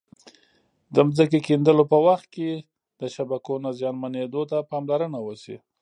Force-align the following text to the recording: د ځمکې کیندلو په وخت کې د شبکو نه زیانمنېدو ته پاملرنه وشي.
د 0.95 0.95
ځمکې 1.17 1.39
کیندلو 1.47 1.83
په 1.91 1.97
وخت 2.07 2.25
کې 2.35 2.49
د 2.99 3.01
شبکو 3.15 3.53
نه 3.63 3.69
زیانمنېدو 3.79 4.41
ته 4.51 4.57
پاملرنه 4.69 5.19
وشي. 5.25 5.57